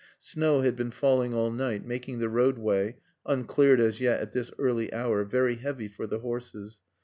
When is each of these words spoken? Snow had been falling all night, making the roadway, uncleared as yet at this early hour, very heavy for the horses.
Snow 0.17 0.61
had 0.61 0.75
been 0.75 0.89
falling 0.89 1.31
all 1.35 1.51
night, 1.51 1.85
making 1.85 2.17
the 2.17 2.27
roadway, 2.27 2.95
uncleared 3.23 3.79
as 3.79 4.01
yet 4.01 4.19
at 4.19 4.31
this 4.31 4.51
early 4.57 4.91
hour, 4.91 5.23
very 5.23 5.57
heavy 5.57 5.87
for 5.87 6.07
the 6.07 6.17
horses. 6.21 6.81